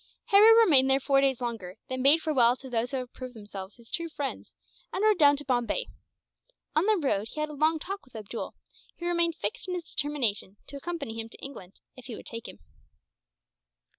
[0.29, 3.75] Harry remained there four days longer, then bade farewell to those who had proved themselves
[3.75, 4.55] his true friends,
[4.91, 5.89] and rode down to Bombay.
[6.75, 8.55] On the road he had a long talk with Abdool,
[8.97, 12.47] who remained fixed in his determination to accompany him to England, if he would take
[12.47, 12.57] him.